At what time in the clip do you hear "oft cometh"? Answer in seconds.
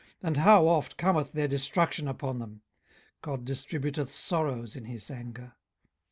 0.67-1.31